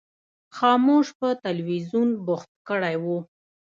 خاموش 0.55 1.07
په 1.19 1.27
تلویزیون 1.43 2.09
بوخت 2.25 2.51
کړی 2.67 2.95
و. 3.03 3.05